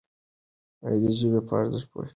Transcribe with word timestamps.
د 1.01 1.05
ژبې 1.17 1.41
په 1.47 1.53
اړه 1.59 1.67
پوښتنې 1.71 1.87
وکړئ. 1.89 2.09